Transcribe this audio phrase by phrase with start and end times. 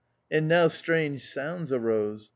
[0.31, 2.29] And now strange sounds arose.